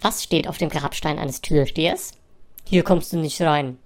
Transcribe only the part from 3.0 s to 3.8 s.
du nicht rein.